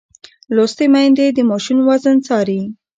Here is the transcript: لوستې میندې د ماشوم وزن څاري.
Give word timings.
لوستې 0.55 0.85
میندې 0.93 1.25
د 1.31 1.39
ماشوم 1.49 1.79
وزن 1.89 2.17
څاري. 2.27 2.61